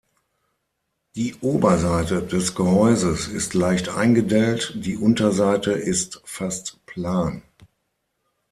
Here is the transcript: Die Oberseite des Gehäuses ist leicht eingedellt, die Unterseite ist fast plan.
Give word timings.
Die 1.15 1.35
Oberseite 1.41 2.23
des 2.23 2.55
Gehäuses 2.55 3.27
ist 3.27 3.53
leicht 3.53 3.89
eingedellt, 3.89 4.73
die 4.75 4.97
Unterseite 4.97 5.73
ist 5.73 6.23
fast 6.25 6.83
plan. 6.87 7.43